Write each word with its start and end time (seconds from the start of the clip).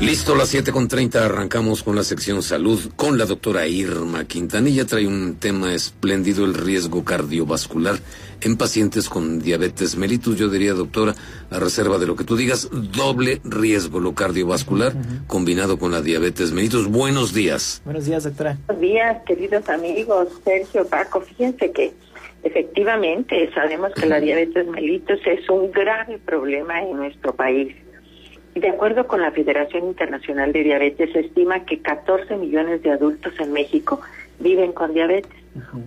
Listo, 0.00 0.34
las 0.34 0.54
7.30 0.54 1.16
arrancamos 1.16 1.82
con 1.82 1.94
la 1.94 2.02
sección 2.02 2.42
salud 2.42 2.80
con 2.96 3.18
la 3.18 3.26
doctora 3.26 3.66
Irma 3.66 4.24
Quintanilla. 4.24 4.86
Trae 4.86 5.06
un 5.06 5.36
tema 5.38 5.74
espléndido, 5.74 6.46
el 6.46 6.54
riesgo 6.54 7.04
cardiovascular 7.04 7.96
en 8.40 8.56
pacientes 8.56 9.10
con 9.10 9.40
diabetes 9.40 9.98
mellitus. 9.98 10.38
Yo 10.38 10.48
diría, 10.48 10.72
doctora, 10.72 11.14
a 11.50 11.58
reserva 11.58 11.98
de 11.98 12.06
lo 12.06 12.16
que 12.16 12.24
tú 12.24 12.34
digas, 12.34 12.70
doble 12.72 13.42
riesgo 13.44 14.00
lo 14.00 14.14
cardiovascular 14.14 14.94
combinado 15.26 15.78
con 15.78 15.92
la 15.92 16.00
diabetes 16.00 16.50
mellitus. 16.52 16.88
Buenos 16.88 17.34
días. 17.34 17.82
Buenos 17.84 18.06
días, 18.06 18.24
doctora. 18.24 18.56
Buenos 18.68 18.80
días, 18.80 19.18
queridos 19.26 19.68
amigos. 19.68 20.28
Sergio, 20.42 20.86
Paco, 20.86 21.20
fíjense 21.20 21.72
que 21.72 21.92
efectivamente 22.42 23.50
sabemos 23.52 23.92
que 23.92 24.06
la 24.06 24.18
diabetes 24.18 24.66
mellitus 24.66 25.20
es 25.26 25.46
un 25.50 25.70
grave 25.70 26.18
problema 26.24 26.80
en 26.82 26.96
nuestro 26.96 27.34
país 27.34 27.76
de 28.54 28.68
acuerdo 28.68 29.06
con 29.06 29.20
la 29.20 29.30
Federación 29.30 29.86
Internacional 29.86 30.52
de 30.52 30.64
Diabetes, 30.64 31.12
se 31.12 31.20
estima 31.20 31.64
que 31.64 31.80
14 31.80 32.36
millones 32.36 32.82
de 32.82 32.90
adultos 32.90 33.32
en 33.38 33.52
México 33.52 34.00
viven 34.40 34.72
con 34.72 34.92
diabetes, 34.94 35.30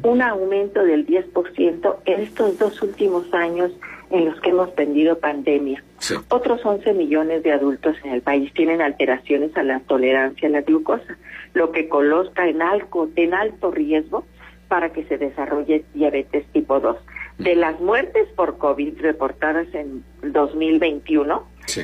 un 0.03 0.22
aumento 0.22 0.84
del 0.84 1.05
10% 1.05 1.95
en 2.05 2.22
estos 2.22 2.59
dos 2.59 2.81
últimos 2.81 3.33
años 3.33 3.72
en 4.09 4.25
los 4.25 4.39
que 4.42 4.52
hemos 4.52 4.73
tenido 4.75 5.20
pandemia. 5.20 5.83
Otros 6.30 6.66
11 6.66 6.94
millones 6.94 7.44
de 7.44 7.52
adultos 7.52 7.95
en 8.03 8.11
el 8.11 8.22
país 8.22 8.53
tienen 8.53 8.81
alteraciones 8.81 9.55
a 9.58 9.64
la 9.64 9.80
tolerancia 9.80 10.48
a 10.48 10.52
la 10.52 10.61
glucosa, 10.61 11.17
lo 11.53 11.72
que 11.72 11.88
coloca 11.88 12.48
en 12.48 12.61
alto, 12.61 13.09
en 13.16 13.33
alto 13.33 13.72
riesgo 13.72 14.25
para 14.67 14.92
que 14.92 15.03
se 15.05 15.17
desarrolle 15.17 15.86
diabetes 15.94 16.45
tipo 16.48 16.80
2. 16.80 16.98
De 17.39 17.55
las 17.55 17.80
muertes 17.80 18.27
por 18.36 18.58
COVID 18.58 19.00
reportadas 19.02 19.67
en 19.73 20.03
2021, 20.22 21.44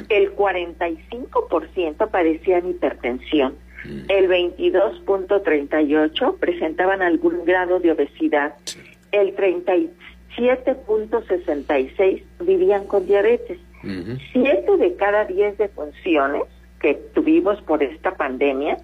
el 0.10 0.36
45% 0.36 2.10
padecían 2.10 2.70
hipertensión, 2.70 3.56
mm. 3.86 4.02
el 4.10 4.28
22.38 4.30 6.40
presentaban 6.40 7.02
algún 7.02 7.46
grado 7.46 7.80
de 7.80 7.92
obesidad, 7.92 8.56
el 9.12 9.36
37.66 9.36 12.24
vivían 12.42 12.86
con 12.86 13.06
diabetes. 13.06 13.60
Siete 14.34 14.76
de 14.76 14.96
cada 14.96 15.24
diez 15.24 15.58
defunciones 15.58 16.42
que 16.82 16.96
tuvimos 17.14 17.62
por 17.62 17.82
esta 17.82 18.16
pandemia 18.16 18.78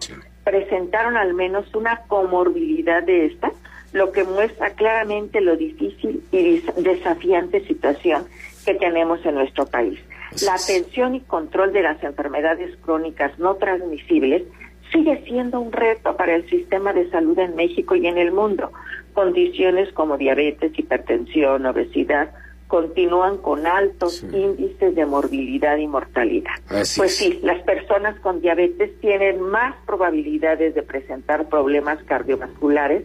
presentaron 0.45 1.17
al 1.17 1.33
menos 1.33 1.65
una 1.75 2.03
comorbilidad 2.07 3.03
de 3.03 3.25
esta, 3.25 3.51
lo 3.91 4.11
que 4.11 4.23
muestra 4.23 4.69
claramente 4.71 5.41
lo 5.41 5.57
difícil 5.57 6.23
y 6.31 6.61
desafiante 6.77 7.65
situación 7.65 8.25
que 8.65 8.75
tenemos 8.75 9.25
en 9.25 9.35
nuestro 9.35 9.65
país. 9.65 9.99
La 10.43 10.55
atención 10.55 11.15
y 11.15 11.21
control 11.21 11.71
de 11.71 11.83
las 11.83 12.03
enfermedades 12.03 12.75
crónicas 12.81 13.37
no 13.39 13.55
transmisibles 13.55 14.43
sigue 14.91 15.23
siendo 15.25 15.59
un 15.59 15.71
reto 15.71 16.15
para 16.15 16.35
el 16.35 16.49
sistema 16.49 16.93
de 16.93 17.09
salud 17.09 17.37
en 17.39 17.55
México 17.55 17.95
y 17.95 18.07
en 18.07 18.17
el 18.17 18.31
mundo. 18.31 18.71
Condiciones 19.13 19.91
como 19.93 20.17
diabetes, 20.17 20.77
hipertensión, 20.77 21.65
obesidad 21.65 22.31
continúan 22.67 23.37
con 23.37 23.67
altos 23.67 24.23
índices 24.23 24.95
de 24.95 25.05
morbilidad 25.05 25.77
y 25.77 25.87
mortalidad. 25.87 26.55
pues 26.67 27.15
sí, 27.15 27.39
las 27.43 27.61
personas 27.61 28.19
con 28.19 28.41
diabetes 28.41 28.99
tienen 28.99 29.39
más 29.39 29.75
probabilidades 29.85 30.73
de 30.73 30.81
presentar 30.81 31.47
problemas 31.47 32.03
cardiovasculares 32.03 33.03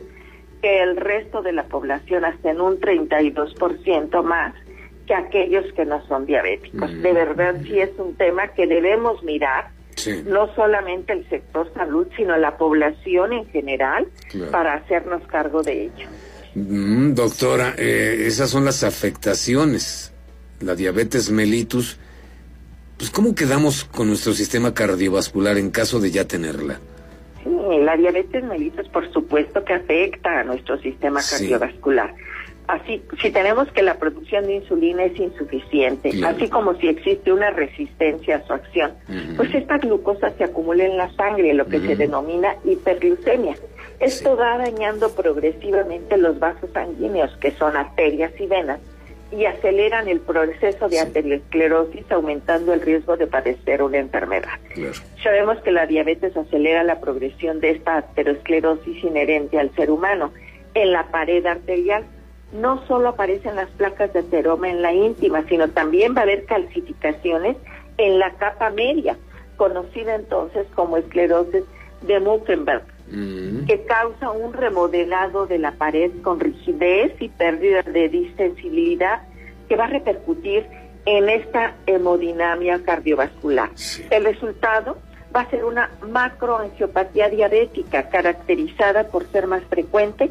que 0.62 0.82
el 0.82 0.96
resto 0.96 1.42
de 1.42 1.52
la 1.52 1.64
población, 1.64 2.24
hasta 2.24 2.50
en 2.50 2.60
un 2.60 2.80
32% 2.80 4.22
más 4.22 4.54
que 5.10 5.14
aquellos 5.16 5.64
que 5.72 5.84
no 5.84 6.06
son 6.06 6.24
diabéticos. 6.24 6.90
De 7.02 7.12
verdad, 7.12 7.56
sí 7.64 7.80
es 7.80 7.90
un 7.98 8.14
tema 8.14 8.46
que 8.54 8.68
debemos 8.68 9.24
mirar, 9.24 9.70
no 10.26 10.54
solamente 10.54 11.12
el 11.12 11.28
sector 11.28 11.68
salud, 11.74 12.06
sino 12.16 12.36
la 12.36 12.56
población 12.56 13.32
en 13.32 13.46
general, 13.46 14.06
para 14.52 14.74
hacernos 14.74 15.20
cargo 15.26 15.64
de 15.64 15.86
ello. 15.86 16.06
Mm, 16.54 17.14
doctora, 17.14 17.74
eh, 17.76 18.22
esas 18.26 18.50
son 18.50 18.64
las 18.64 18.84
afectaciones. 18.84 20.12
La 20.60 20.76
diabetes 20.76 21.28
mellitus, 21.32 21.98
pues 22.96 23.10
¿cómo 23.10 23.34
quedamos 23.34 23.84
con 23.84 24.06
nuestro 24.06 24.32
sistema 24.32 24.74
cardiovascular 24.74 25.58
en 25.58 25.70
caso 25.70 25.98
de 25.98 26.12
ya 26.12 26.24
tenerla? 26.24 26.78
Sí, 27.42 27.50
la 27.82 27.96
diabetes 27.96 28.44
mellitus 28.44 28.88
por 28.90 29.12
supuesto 29.12 29.64
que 29.64 29.72
afecta 29.72 30.40
a 30.40 30.44
nuestro 30.44 30.78
sistema 30.78 31.20
cardiovascular 31.20 32.14
así 32.70 33.02
si 33.20 33.30
tenemos 33.30 33.70
que 33.72 33.82
la 33.82 33.94
producción 33.94 34.46
de 34.46 34.56
insulina 34.56 35.04
es 35.04 35.18
insuficiente, 35.18 36.10
así 36.24 36.48
como 36.48 36.74
si 36.74 36.88
existe 36.88 37.32
una 37.32 37.50
resistencia 37.50 38.36
a 38.36 38.46
su 38.46 38.52
acción, 38.52 38.92
pues 39.36 39.54
esta 39.54 39.78
glucosa 39.78 40.30
se 40.30 40.44
acumula 40.44 40.84
en 40.84 40.96
la 40.96 41.10
sangre, 41.14 41.54
lo 41.54 41.66
que 41.66 41.80
se 41.80 41.96
denomina 41.96 42.56
hiperglucemia. 42.64 43.56
Esto 43.98 44.36
va 44.36 44.56
dañando 44.56 45.10
progresivamente 45.10 46.16
los 46.16 46.38
vasos 46.38 46.70
sanguíneos, 46.72 47.36
que 47.36 47.50
son 47.52 47.76
arterias 47.76 48.32
y 48.38 48.46
venas, 48.46 48.80
y 49.32 49.44
aceleran 49.44 50.08
el 50.08 50.20
proceso 50.20 50.88
de 50.88 51.00
arteriosclerosis, 51.00 52.10
aumentando 52.10 52.72
el 52.72 52.80
riesgo 52.80 53.16
de 53.16 53.26
padecer 53.26 53.82
una 53.82 53.98
enfermedad. 53.98 54.58
Sabemos 55.22 55.58
que 55.58 55.70
la 55.70 55.86
diabetes 55.86 56.36
acelera 56.36 56.82
la 56.82 57.00
progresión 57.00 57.60
de 57.60 57.70
esta 57.70 57.98
arteriosclerosis 57.98 59.04
inherente 59.04 59.58
al 59.58 59.74
ser 59.74 59.90
humano 59.90 60.32
en 60.74 60.92
la 60.92 61.10
pared 61.10 61.44
arterial 61.46 62.04
no 62.52 62.84
solo 62.86 63.10
aparecen 63.10 63.56
las 63.56 63.68
placas 63.70 64.12
de 64.12 64.20
ateroma 64.20 64.68
en 64.68 64.82
la 64.82 64.92
íntima, 64.92 65.44
sino 65.48 65.68
también 65.68 66.14
va 66.14 66.20
a 66.20 66.22
haber 66.24 66.44
calcificaciones 66.44 67.56
en 67.98 68.18
la 68.18 68.32
capa 68.34 68.70
media, 68.70 69.16
conocida 69.56 70.14
entonces 70.14 70.66
como 70.74 70.96
esclerosis 70.96 71.64
de 72.02 72.20
Muttenberg, 72.20 72.84
mm. 73.10 73.66
que 73.66 73.84
causa 73.84 74.30
un 74.30 74.52
remodelado 74.52 75.46
de 75.46 75.58
la 75.58 75.72
pared 75.72 76.10
con 76.22 76.40
rigidez 76.40 77.12
y 77.20 77.28
pérdida 77.28 77.82
de 77.82 78.08
distensibilidad 78.08 79.22
que 79.68 79.76
va 79.76 79.84
a 79.84 79.88
repercutir 79.88 80.66
en 81.06 81.28
esta 81.28 81.76
hemodinamia 81.86 82.82
cardiovascular. 82.84 83.70
El 84.10 84.24
resultado 84.24 84.98
va 85.34 85.42
a 85.42 85.50
ser 85.50 85.64
una 85.64 85.90
macroangiopatía 86.08 87.28
diabética 87.28 88.08
caracterizada 88.08 89.04
por 89.08 89.26
ser 89.30 89.46
más 89.46 89.62
frecuente 89.64 90.30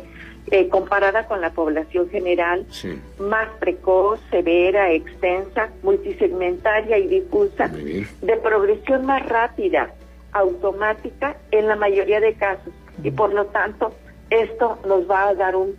eh, 0.51 0.67
comparada 0.67 1.27
con 1.27 1.41
la 1.41 1.51
población 1.51 2.09
general, 2.09 2.65
más 3.19 3.49
precoz, 3.59 4.19
severa, 4.31 4.91
extensa, 4.91 5.69
multisegmentaria 5.83 6.97
y 6.97 7.07
difusa, 7.07 7.67
de 7.67 8.37
progresión 8.37 9.05
más 9.05 9.23
rápida, 9.27 9.93
automática 10.31 11.37
en 11.51 11.67
la 11.67 11.75
mayoría 11.75 12.19
de 12.19 12.33
casos. 12.33 12.73
Y 13.03 13.11
por 13.11 13.31
lo 13.31 13.45
tanto, 13.45 13.93
esto 14.31 14.79
nos 14.87 15.07
va 15.09 15.27
a 15.27 15.35
dar 15.35 15.55
un, 15.55 15.75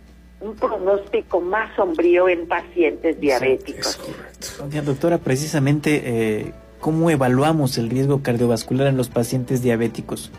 pronóstico 0.59 1.41
más 1.41 1.75
sombrío 1.75 2.29
en 2.29 2.47
pacientes 2.47 3.19
diabéticos. 3.19 3.99
doctora, 4.85 5.17
precisamente, 5.17 6.01
eh, 6.03 6.53
¿cómo 6.81 7.09
evaluamos 7.09 7.77
el 7.77 7.89
riesgo 7.89 8.21
cardiovascular 8.21 8.87
en 8.87 8.97
los 8.97 9.09
pacientes 9.09 9.61
diabéticos? 9.61 10.31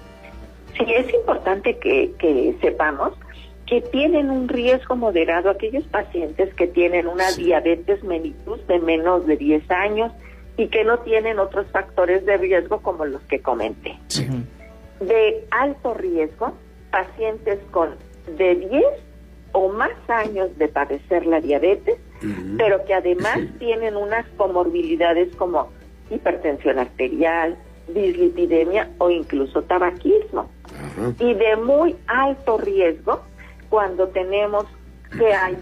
Sí, 0.77 0.85
es 0.89 1.13
importante 1.15 1.79
que, 1.79 2.13
que 2.19 2.57
sepamos 2.61 3.15
que 3.67 3.81
tienen 3.81 4.31
un 4.31 4.49
riesgo 4.49 4.97
moderado, 4.97 5.49
aquellos 5.49 5.85
pacientes 5.85 6.53
que 6.55 6.67
tienen 6.67 7.07
una 7.07 7.31
diabetes 7.33 8.05
mellitus 8.05 8.67
de 8.67 8.79
menos 8.81 9.27
de 9.27 9.39
10 9.39 9.71
años 9.71 10.13
y 10.59 10.69
que 10.69 10.85
no 10.85 10.99
tienen 10.99 11.39
otros 11.39 11.67
factores 11.73 12.27
de 12.27 12.37
riesgo 12.37 12.83
como 12.83 13.07
los 13.07 13.23
que 13.23 13.41
comenté. 13.41 13.99
De 15.01 15.47
alto 15.51 15.95
riesgo, 15.95 16.53
pacientes 16.91 17.61
con 17.71 17.95
de 18.37 18.57
10 18.57 18.85
o 19.53 19.69
más 19.71 19.93
años 20.09 20.57
de 20.59 20.69
padecer 20.69 21.25
la 21.25 21.41
diabetes, 21.41 21.97
pero 22.59 22.85
que 22.85 22.95
además 22.95 23.39
tienen 23.59 23.97
unas 23.97 24.27
comorbilidades 24.37 25.35
como 25.37 25.71
hipertensión 26.15 26.79
arterial, 26.79 27.57
dislipidemia 27.89 28.91
o 28.99 29.11
incluso 29.11 29.63
tabaquismo. 29.63 30.51
Y 31.19 31.35
de 31.35 31.57
muy 31.57 31.97
alto 32.07 32.59
riesgo, 32.59 33.23
cuando 33.69 34.09
tenemos 34.09 34.67
que 35.19 35.33
hay 35.33 35.57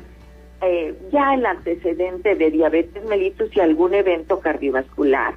eh, 0.63 0.95
ya 1.11 1.35
el 1.35 1.47
antecedente 1.47 2.35
de 2.35 2.51
diabetes 2.51 3.05
mellitus 3.05 3.55
y 3.57 3.61
algún 3.61 3.95
evento 3.95 4.41
cardiovascular. 4.41 5.35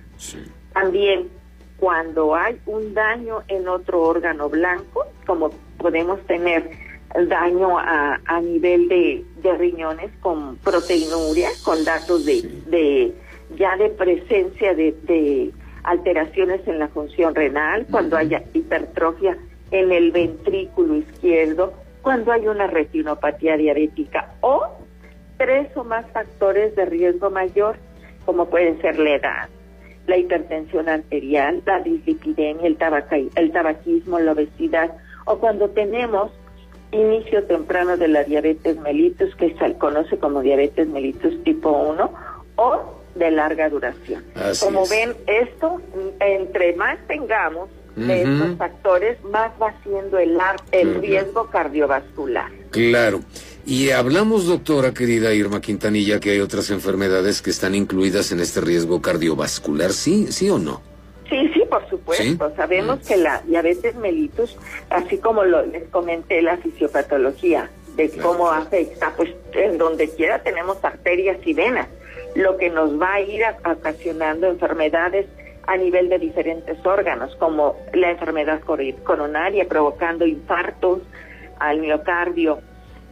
También 0.73 1.29
cuando 1.77 2.35
hay 2.35 2.59
un 2.65 2.93
daño 2.93 3.41
en 3.47 3.67
otro 3.67 4.01
órgano 4.01 4.49
blanco, 4.49 5.05
como 5.25 5.51
podemos 5.77 6.19
tener 6.27 6.69
daño 7.27 7.77
a, 7.77 8.19
a 8.25 8.41
nivel 8.41 8.87
de, 8.87 9.23
de 9.41 9.53
riñones 9.57 10.11
con 10.19 10.57
proteinuria, 10.57 11.49
con 11.63 11.83
datos 11.85 12.25
de, 12.25 12.41
de 12.67 13.13
ya 13.55 13.75
de 13.77 13.89
presencia 13.89 14.73
de, 14.73 14.93
de 15.03 15.51
alteraciones 15.83 16.67
en 16.67 16.79
la 16.79 16.87
función 16.87 17.35
renal, 17.35 17.85
cuando 17.89 18.17
haya 18.17 18.43
hipertrofia 18.53 19.37
en 19.71 19.91
el 19.91 20.11
ventrículo 20.11 20.95
izquierdo, 20.95 21.73
cuando 22.01 22.31
hay 22.31 22.47
una 22.47 22.67
retinopatía 22.67 23.57
diabética 23.57 24.33
o 24.41 24.67
tres 25.37 25.75
o 25.75 25.83
más 25.83 26.05
factores 26.11 26.75
de 26.75 26.85
riesgo 26.85 27.29
mayor, 27.29 27.77
como 28.25 28.49
pueden 28.49 28.79
ser 28.81 28.99
la 28.99 29.15
edad, 29.15 29.49
la 30.07 30.17
hipertensión 30.17 30.89
arterial, 30.89 31.61
la 31.65 31.79
dislipidemia, 31.79 32.67
el, 32.67 32.77
el 33.35 33.51
tabaquismo, 33.51 34.19
la 34.19 34.33
obesidad, 34.33 34.91
o 35.25 35.37
cuando 35.39 35.69
tenemos 35.69 36.31
inicio 36.91 37.43
temprano 37.45 37.97
de 37.97 38.07
la 38.07 38.23
diabetes 38.23 38.79
mellitus, 38.79 39.35
que 39.35 39.55
se 39.55 39.73
conoce 39.77 40.17
como 40.17 40.41
diabetes 40.41 40.87
mellitus 40.87 41.43
tipo 41.43 41.71
1, 41.71 42.11
o 42.57 43.02
de 43.15 43.31
larga 43.31 43.69
duración. 43.69 44.23
como 44.59 44.87
ven, 44.87 45.15
esto, 45.27 45.81
entre 46.19 46.75
más 46.75 46.97
tengamos 47.07 47.69
de 47.95 48.23
estos 48.23 48.57
factores, 48.57 49.23
más 49.25 49.51
va 49.61 49.73
siendo 49.83 50.17
el, 50.17 50.37
el 50.71 50.95
riesgo 50.95 51.49
cardiovascular. 51.49 52.51
Claro. 52.71 53.19
Y 53.65 53.91
hablamos, 53.91 54.47
doctora 54.47 54.93
querida 54.93 55.33
Irma 55.33 55.61
Quintanilla, 55.61 56.19
que 56.19 56.31
hay 56.31 56.39
otras 56.39 56.69
enfermedades 56.69 57.41
que 57.41 57.51
están 57.51 57.75
incluidas 57.75 58.31
en 58.31 58.39
este 58.39 58.61
riesgo 58.61 59.01
cardiovascular, 59.01 59.93
¿sí, 59.93 60.27
sí 60.31 60.49
o 60.49 60.57
no? 60.57 60.81
Sí, 61.29 61.49
sí, 61.53 61.63
por 61.69 61.87
supuesto. 61.89 62.51
Sabemos 62.55 62.99
mm. 62.99 63.07
que 63.07 63.17
la 63.17 63.41
diabetes 63.41 63.95
mellitus, 63.95 64.57
así 64.89 65.17
como 65.17 65.43
lo, 65.43 65.65
les 65.65 65.83
comenté 65.89 66.41
la 66.41 66.57
fisiopatología, 66.57 67.69
de 67.95 68.09
cómo 68.09 68.49
afecta, 68.49 69.13
pues 69.15 69.29
en 69.53 69.77
donde 69.77 70.09
quiera 70.09 70.41
tenemos 70.41 70.83
arterias 70.83 71.37
y 71.45 71.53
venas, 71.53 71.87
lo 72.35 72.57
que 72.57 72.69
nos 72.69 72.99
va 72.99 73.15
a 73.15 73.21
ir 73.21 73.43
ocasionando 73.65 74.47
enfermedades 74.47 75.27
a 75.67 75.77
nivel 75.77 76.09
de 76.09 76.19
diferentes 76.19 76.83
órganos, 76.85 77.35
como 77.35 77.75
la 77.93 78.11
enfermedad 78.11 78.61
coronaria, 78.61 79.67
provocando 79.67 80.25
infartos 80.25 81.01
al 81.59 81.79
miocardio, 81.79 82.59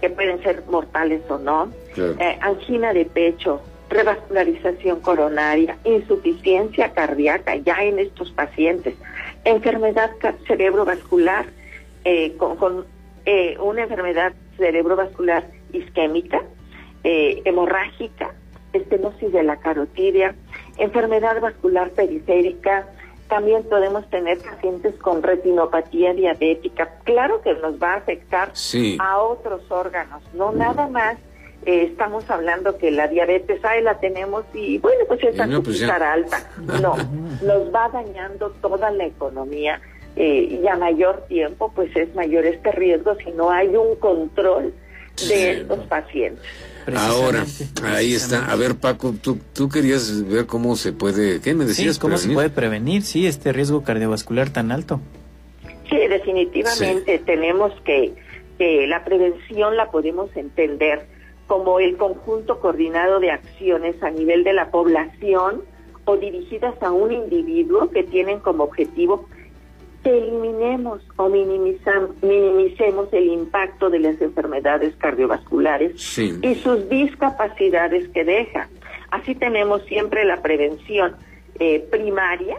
que 0.02 0.10
pueden 0.10 0.42
ser 0.44 0.64
mortales 0.68 1.22
o 1.30 1.38
no, 1.38 1.72
eh, 1.96 2.38
angina 2.42 2.92
de 2.94 3.06
pecho, 3.06 3.62
revascularización 3.90 5.00
coronaria, 5.02 5.78
insuficiencia 5.84 6.92
cardíaca 6.94 7.56
ya 7.58 7.84
en 7.84 8.00
estos 8.00 8.32
pacientes, 8.32 8.96
enfermedad 9.46 10.12
cerebrovascular 10.48 11.46
eh, 12.04 12.36
con, 12.38 12.86
eh, 13.26 13.58
una 13.60 13.84
enfermedad 13.84 14.34
cerebrovascular 14.58 15.46
isquémica, 15.72 16.42
hemorrágica, 17.04 18.36
estenosis 18.74 19.32
de 19.32 19.44
la 19.44 19.58
carotidia, 19.58 20.36
enfermedad 20.78 21.40
vascular 21.42 21.92
periférica, 21.92 22.88
también 23.32 23.64
podemos 23.64 24.10
tener 24.10 24.40
pacientes 24.40 24.94
con 24.96 25.24
retinopatía 25.24 26.14
diabética. 26.14 26.90
Claro 27.06 27.42
que 27.42 27.54
nos 27.54 27.82
va 27.82 27.94
a 27.94 27.98
afectar 27.98 28.52
a 29.00 29.18
otros 29.20 29.62
órganos, 29.72 30.22
no 30.34 30.52
nada 30.52 30.88
más. 30.88 31.18
Eh, 31.66 31.84
estamos 31.92 32.28
hablando 32.30 32.78
que 32.78 32.90
la 32.90 33.08
diabetes, 33.08 33.64
ahí 33.64 33.84
la 33.84 34.00
tenemos 34.00 34.44
y 34.52 34.80
bueno, 34.80 35.06
pues 35.08 35.24
es 35.24 35.36
no, 35.48 35.62
pues 35.62 35.82
alta. 35.84 36.50
No, 36.82 36.96
nos 37.44 37.74
va 37.74 37.88
dañando 37.90 38.50
toda 38.62 38.90
la 38.90 39.06
economía 39.06 39.80
eh, 40.16 40.60
y 40.62 40.68
a 40.68 40.76
mayor 40.76 41.24
tiempo, 41.28 41.72
pues 41.74 41.96
es 41.96 42.14
mayor 42.16 42.46
este 42.46 42.72
riesgo 42.72 43.16
si 43.16 43.32
no 43.32 43.50
hay 43.50 43.76
un 43.76 43.96
control 43.96 44.74
de 45.28 45.52
estos 45.52 45.80
pacientes. 45.86 46.44
Ahora, 46.96 47.46
ahí 47.84 48.14
está. 48.14 48.52
A 48.52 48.56
ver, 48.56 48.76
Paco, 48.76 49.14
tú, 49.22 49.40
tú 49.54 49.70
querías 49.70 50.28
ver 50.28 50.46
cómo 50.46 50.76
se 50.76 50.94
puede, 50.94 51.42
¿qué 51.42 51.54
me 51.54 51.66
decías? 51.66 52.00
¿Cómo 52.00 52.18
se 52.18 52.30
puede 52.30 52.50
prevenir, 52.50 53.04
sí, 53.04 53.28
este 53.28 53.52
riesgo 53.52 53.84
cardiovascular 53.84 54.50
tan 54.50 54.72
alto? 54.72 55.00
Sí, 55.90 55.98
definitivamente 56.08 57.20
tenemos 57.20 57.74
que, 57.82 58.14
que 58.58 58.88
la 58.88 59.04
prevención 59.04 59.76
la 59.76 59.92
podemos 59.92 60.36
entender 60.36 61.06
como 61.48 61.80
el 61.80 61.98
conjunto 61.98 62.60
coordinado 62.60 63.20
de 63.20 63.32
acciones 63.32 64.02
a 64.02 64.10
nivel 64.10 64.44
de 64.44 64.54
la 64.54 64.72
población 64.72 65.64
o 66.06 66.18
dirigidas 66.18 66.82
a 66.82 66.92
un 66.92 67.12
individuo 67.12 67.90
que 67.90 68.04
tienen 68.04 68.40
como 68.40 68.64
objetivo 68.64 69.28
que 70.04 70.18
eliminemos 70.18 71.02
o 71.18 71.30
minimicemos 71.30 73.14
el 73.14 73.28
impacto 73.28 73.90
de 73.90 74.00
las 74.00 74.20
enfermedades 74.22 74.96
cardiovasculares 74.96 76.18
y 76.18 76.56
sus 76.56 76.90
discapacidades 76.90 78.10
que 78.10 78.24
deja. 78.24 78.68
Así 79.12 79.36
tenemos 79.36 79.84
siempre 79.86 80.26
la 80.26 80.42
prevención 80.42 81.16
eh, 81.60 81.86
primaria, 81.92 82.58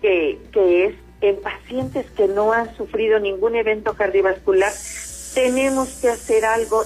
que, 0.00 0.38
que 0.52 0.86
es 0.86 0.94
en 1.20 1.40
pacientes 1.40 2.10
que 2.10 2.26
no 2.26 2.52
han 2.52 2.74
sufrido 2.76 3.20
ningún 3.20 3.54
evento 3.54 3.94
cardiovascular, 3.94 4.72
tenemos 5.34 6.00
que 6.00 6.08
hacer 6.08 6.44
algo 6.44 6.82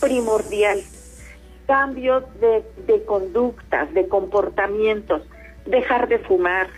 primordial, 0.00 0.80
cambio 1.66 2.24
de, 2.40 2.62
de 2.86 3.04
conductas, 3.04 3.92
de 3.92 4.06
comportamientos, 4.06 5.22
dejar 5.66 6.08
de 6.08 6.18
fumar. 6.20 6.68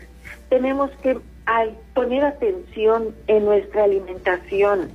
Tenemos 0.49 0.91
que 1.03 1.19
al 1.47 1.77
poner 1.95 2.25
atención 2.25 3.15
en 3.27 3.45
nuestra 3.45 3.85
alimentación, 3.85 4.91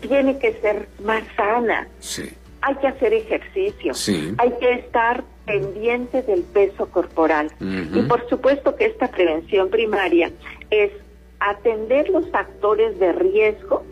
tiene 0.00 0.38
que 0.38 0.52
ser 0.54 0.88
más 1.04 1.22
sana. 1.36 1.88
Hay 2.60 2.74
que 2.76 2.86
hacer 2.86 3.12
ejercicio. 3.12 3.92
Hay 4.38 4.52
que 4.60 4.72
estar 4.74 5.24
pendiente 5.44 6.22
del 6.22 6.42
peso 6.42 6.86
corporal. 6.90 7.50
Y 7.60 8.02
por 8.02 8.28
supuesto 8.28 8.76
que 8.76 8.86
esta 8.86 9.08
prevención 9.08 9.70
primaria 9.70 10.30
es 10.70 10.92
atender 11.40 12.08
los 12.08 12.28
factores 12.30 12.98
de 13.00 13.12
riesgo 13.12 13.84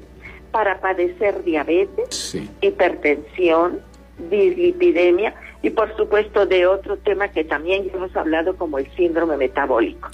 para 0.52 0.80
padecer 0.80 1.42
diabetes, 1.44 2.36
hipertensión, 2.60 3.80
dislipidemia 4.30 5.34
y 5.62 5.70
por 5.70 5.94
supuesto 5.96 6.46
de 6.46 6.66
otro 6.66 6.96
tema 6.96 7.28
que 7.28 7.44
también 7.44 7.90
hemos 7.92 8.14
hablado 8.16 8.56
como 8.56 8.78
el 8.78 8.90
síndrome 8.92 9.36
metabólico. 9.36 10.08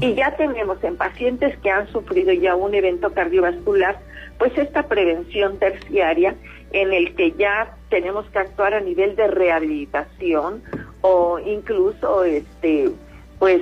Y 0.00 0.14
ya 0.14 0.36
tenemos 0.36 0.82
en 0.84 0.96
pacientes 0.96 1.56
que 1.58 1.70
han 1.70 1.88
sufrido 1.88 2.32
ya 2.32 2.54
un 2.54 2.74
evento 2.74 3.12
cardiovascular, 3.12 3.98
pues 4.38 4.56
esta 4.56 4.84
prevención 4.84 5.58
terciaria 5.58 6.36
en 6.72 6.92
el 6.92 7.14
que 7.14 7.32
ya 7.32 7.76
tenemos 7.90 8.26
que 8.26 8.38
actuar 8.38 8.74
a 8.74 8.80
nivel 8.80 9.16
de 9.16 9.26
rehabilitación 9.26 10.62
o 11.00 11.38
incluso 11.38 12.24
este 12.24 12.90
pues 13.38 13.60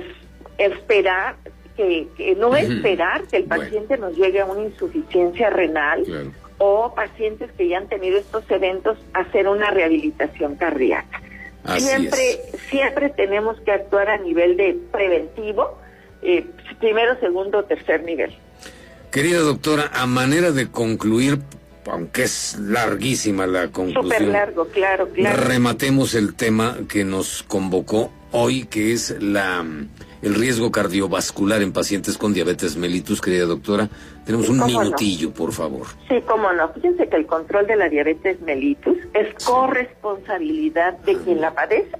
esperar 0.57 1.35
que, 1.75 2.07
no 2.37 2.55
esperar 2.55 3.23
que 3.23 3.37
el 3.37 3.45
paciente 3.45 3.97
nos 3.97 4.15
llegue 4.15 4.41
a 4.41 4.45
una 4.45 4.61
insuficiencia 4.61 5.49
renal 5.49 6.05
o 6.59 6.93
pacientes 6.93 7.51
que 7.53 7.67
ya 7.67 7.79
han 7.79 7.87
tenido 7.87 8.19
estos 8.19 8.49
eventos 8.51 8.99
hacer 9.13 9.47
una 9.47 9.71
rehabilitación 9.71 10.55
cardíaca 10.55 11.19
siempre, 11.77 12.41
siempre 12.69 13.09
tenemos 13.09 13.59
que 13.61 13.71
actuar 13.71 14.09
a 14.09 14.17
nivel 14.17 14.57
de 14.57 14.77
preventivo, 14.91 15.77
eh, 16.21 16.45
primero, 16.79 17.19
segundo, 17.19 17.63
tercer 17.63 18.03
nivel. 18.03 18.33
Querida 19.11 19.39
doctora, 19.39 19.91
a 19.93 20.05
manera 20.05 20.51
de 20.51 20.69
concluir, 20.69 21.39
aunque 21.85 22.23
es 22.23 22.57
larguísima 22.59 23.45
la 23.47 23.67
conclusión. 23.67 24.03
Súper 24.03 24.21
largo, 24.21 24.67
claro, 24.67 25.09
claro. 25.09 25.43
Rematemos 25.43 26.15
el 26.15 26.35
tema 26.35 26.77
que 26.87 27.03
nos 27.03 27.43
convocó 27.43 28.11
hoy, 28.31 28.65
que 28.65 28.93
es 28.93 29.21
la 29.21 29.65
el 30.21 30.35
riesgo 30.35 30.71
cardiovascular 30.71 31.61
en 31.61 31.73
pacientes 31.73 32.17
con 32.17 32.33
diabetes 32.33 32.77
mellitus, 32.77 33.21
querida 33.21 33.45
doctora. 33.45 33.89
Tenemos 34.25 34.49
un 34.49 34.63
minutillo, 34.63 35.31
por 35.31 35.51
favor. 35.51 35.87
Sí, 36.07 36.21
cómo 36.27 36.51
no. 36.53 36.71
Fíjense 36.73 37.09
que 37.09 37.15
el 37.15 37.25
control 37.25 37.67
de 37.67 37.75
la 37.75 37.89
diabetes 37.89 38.39
mellitus 38.41 38.97
es 39.13 39.43
corresponsabilidad 39.43 40.97
de 40.99 41.17
quien 41.17 41.41
la 41.41 41.53
padece 41.53 41.91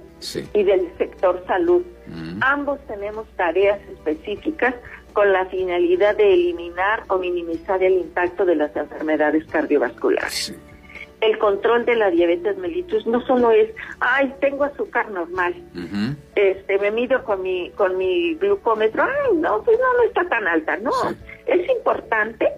y 0.54 0.62
del 0.62 0.88
sector 0.98 1.42
salud. 1.46 1.82
Mm. 2.06 2.40
Ambos 2.42 2.78
tenemos 2.86 3.26
tareas 3.36 3.80
específicas 3.90 4.74
con 5.12 5.32
la 5.32 5.44
finalidad 5.46 6.16
de 6.16 6.32
eliminar 6.32 7.02
o 7.08 7.18
minimizar 7.18 7.82
el 7.82 7.94
impacto 7.94 8.44
de 8.44 8.56
las 8.56 8.74
enfermedades 8.76 9.44
cardiovasculares 9.46 10.54
el 11.22 11.38
control 11.38 11.84
de 11.84 11.94
la 11.94 12.10
diabetes 12.10 12.58
mellitus 12.58 13.06
no 13.06 13.24
solo 13.26 13.52
es, 13.52 13.70
ay, 14.00 14.34
tengo 14.40 14.64
azúcar 14.64 15.10
normal, 15.10 15.54
este, 16.34 16.78
me 16.78 16.90
mido 16.90 17.22
con 17.24 17.42
mi, 17.42 17.70
con 17.70 17.96
mi 17.96 18.34
glucómetro, 18.34 19.04
ay, 19.04 19.36
no, 19.36 19.62
pues 19.62 19.78
no, 19.78 19.94
no 19.94 20.02
está 20.02 20.28
tan 20.28 20.46
alta, 20.48 20.76
no. 20.78 20.90
Es 21.46 21.68
importante 21.70 22.48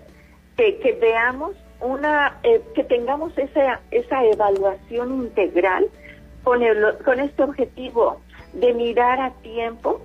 que, 0.57 0.79
que 0.79 0.93
veamos 0.93 1.53
una, 1.81 2.39
eh, 2.43 2.63
que 2.75 2.85
tengamos 2.85 3.37
esa, 3.37 3.81
esa 3.91 4.25
evaluación 4.25 5.15
integral 5.25 5.87
con, 6.43 6.63
el, 6.63 6.97
con 7.05 7.21
este 7.21 7.43
objetivo 7.43 8.21
de 8.55 8.73
mirar 8.73 9.21
a 9.21 9.31
tiempo 9.43 10.01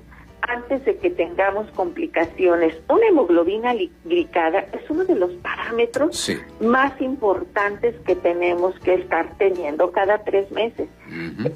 antes 0.49 0.83
de 0.85 0.97
que 0.97 1.09
tengamos 1.09 1.69
complicaciones. 1.71 2.75
Una 2.89 3.07
hemoglobina 3.07 3.73
glicada 4.05 4.65
es 4.73 4.89
uno 4.89 5.05
de 5.05 5.15
los 5.15 5.31
parámetros 5.33 6.29
más 6.59 6.99
importantes 7.01 7.95
que 8.05 8.15
tenemos 8.15 8.77
que 8.79 8.95
estar 8.95 9.37
teniendo 9.37 9.91
cada 9.91 10.23
tres 10.23 10.51
meses. 10.51 10.89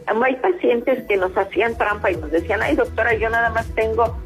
Hay 0.08 0.36
pacientes 0.38 1.04
que 1.08 1.18
nos 1.18 1.36
hacían 1.38 1.76
trampa 1.78 2.12
y 2.12 2.18
nos 2.18 2.32
decían, 2.32 2.62
ay 2.62 2.76
doctora, 2.76 3.14
yo 3.16 3.30
nada 3.30 3.50
más 3.50 3.68
tengo 3.76 4.18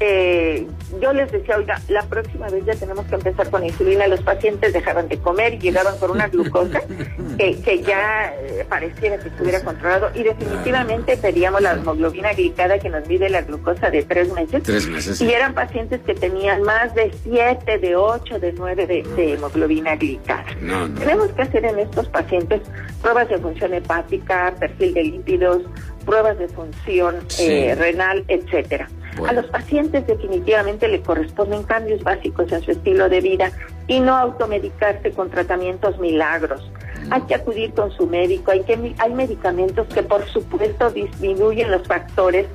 eh, 0.00 0.66
yo 1.00 1.12
les 1.12 1.30
decía, 1.30 1.56
oiga, 1.56 1.80
la 1.88 2.02
próxima 2.02 2.48
vez 2.48 2.64
ya 2.64 2.74
tenemos 2.74 3.06
que 3.06 3.14
empezar 3.14 3.48
con 3.50 3.64
insulina. 3.64 4.06
Los 4.08 4.20
pacientes 4.22 4.72
dejaban 4.72 5.08
de 5.08 5.18
comer 5.18 5.54
y 5.54 5.58
llegaban 5.58 5.96
con 5.98 6.10
una 6.10 6.28
glucosa 6.28 6.80
que, 7.38 7.82
ya 7.86 8.34
eh, 8.34 8.66
pareciera 8.68 9.18
que 9.18 9.28
estuviera 9.28 9.62
controlado. 9.62 10.10
Y 10.14 10.24
definitivamente 10.24 11.16
pedíamos 11.16 11.62
la 11.62 11.72
hemoglobina 11.72 12.32
glicada 12.32 12.78
que 12.78 12.88
nos 12.88 13.06
mide 13.08 13.28
la 13.28 13.42
glucosa 13.42 13.90
de 13.90 14.02
tres 14.02 14.32
meses. 14.32 14.62
Tres 14.62 14.88
meses. 14.88 15.20
Y 15.20 15.32
eran 15.32 15.54
pacientes 15.54 16.00
que 16.02 16.14
tenían 16.14 16.62
más 16.62 16.94
de 16.94 17.12
siete, 17.22 17.78
de 17.78 17.96
ocho, 17.96 18.38
de 18.38 18.52
nueve 18.52 18.86
de, 18.86 19.32
hemoglobina 19.34 19.96
glicada. 19.96 20.46
Tenemos 20.98 21.30
que 21.32 21.42
hacer 21.42 21.64
en 21.64 21.78
estos 21.78 22.08
pacientes 22.08 22.62
pruebas 23.00 23.28
de 23.28 23.38
función 23.38 23.74
hepática, 23.74 24.54
perfil 24.58 24.94
de 24.94 25.02
lípidos, 25.04 25.62
pruebas 26.04 26.38
de 26.38 26.48
función 26.48 27.16
eh, 27.38 27.74
renal, 27.76 28.24
etcétera. 28.28 28.88
A 29.28 29.32
los 29.32 29.46
pacientes 29.46 30.06
definitivamente 30.06 30.88
le 30.88 31.00
corresponden 31.00 31.62
cambios 31.62 32.02
básicos 32.02 32.50
en 32.52 32.62
su 32.62 32.72
estilo 32.72 33.08
de 33.08 33.20
vida 33.20 33.52
y 33.86 34.00
no 34.00 34.16
automedicarse 34.16 35.12
con 35.12 35.30
tratamientos 35.30 35.98
milagros. 35.98 36.68
Mm. 37.06 37.12
Hay 37.12 37.22
que 37.22 37.34
acudir 37.34 37.72
con 37.74 37.90
su 37.92 38.06
médico, 38.06 38.50
hay, 38.50 38.62
que, 38.64 38.94
hay 38.98 39.12
medicamentos 39.14 39.86
que 39.88 40.02
por 40.02 40.26
supuesto 40.26 40.90
disminuyen 40.90 41.70
los 41.70 41.86
factores 41.86 42.46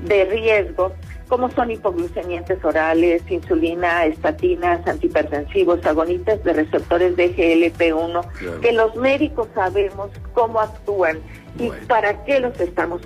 de 0.00 0.24
riesgo 0.24 0.92
como 1.28 1.50
son 1.50 1.70
hipoglucemiantes 1.70 2.64
orales, 2.64 3.22
insulina, 3.28 4.04
estatinas, 4.06 4.86
antihipertensivos, 4.86 5.84
agonistas 5.84 6.42
de 6.44 6.52
receptores 6.52 7.16
de 7.16 7.34
GLP-1, 7.34 8.60
que 8.60 8.72
los 8.72 8.94
médicos 8.96 9.48
sabemos 9.54 10.10
cómo 10.32 10.60
actúan 10.60 11.18
y 11.58 11.70
para 11.86 12.24
qué 12.24 12.38
los 12.38 12.58
estamos 12.60 13.02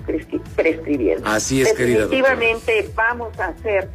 prescribiendo. 0.55 1.27
Así 1.27 1.61
es, 1.61 1.75
Definitivamente 1.75 2.89
vamos 2.95 3.39
a 3.39 3.47
hacer 3.47 3.89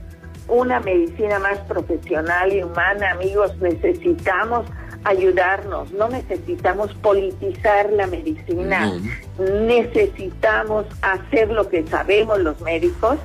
una 0.49 0.81
medicina 0.81 1.39
más 1.39 1.59
profesional 1.61 2.53
y 2.53 2.63
humana, 2.63 3.13
amigos, 3.13 3.57
necesitamos 3.61 4.67
ayudarnos, 5.07 5.93
no 5.93 6.09
necesitamos 6.09 6.93
politizar 6.95 7.93
la 7.93 8.09
medicina, 8.09 8.93
necesitamos 9.39 10.85
hacer 11.01 11.49
lo 11.51 11.69
que 11.69 11.87
sabemos 11.87 12.41
los 12.41 12.61
médicos 12.61 13.17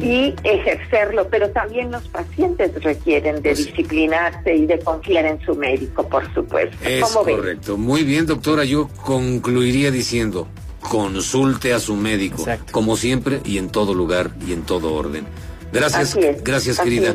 y 0.00 0.34
ejercerlo, 0.42 1.28
pero 1.28 1.50
también 1.50 1.92
los 1.92 2.08
pacientes 2.08 2.82
requieren 2.82 3.36
de 3.42 3.50
pues 3.50 3.66
disciplinarse 3.66 4.56
y 4.56 4.64
de 4.64 4.78
confiar 4.78 5.26
en 5.26 5.38
su 5.42 5.54
médico, 5.54 6.08
por 6.08 6.32
supuesto. 6.32 6.76
Es 6.82 7.04
correcto. 7.04 7.76
Muy 7.76 8.04
bien, 8.04 8.24
doctora, 8.24 8.64
yo 8.64 8.88
concluiría 9.04 9.90
diciendo, 9.90 10.48
consulte 10.80 11.74
a 11.74 11.78
su 11.78 11.94
médico, 11.94 12.46
como 12.72 12.96
siempre 12.96 13.40
y 13.44 13.58
en 13.58 13.68
todo 13.68 13.92
lugar 13.92 14.30
y 14.46 14.54
en 14.54 14.62
todo 14.62 14.94
orden. 14.94 15.26
Gracias, 15.72 16.18
gracias 16.42 16.80
querida 16.80 17.14